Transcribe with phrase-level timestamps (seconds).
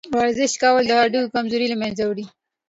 [0.17, 2.25] ورزش کول د هډوکو کمزوري له منځه وړي.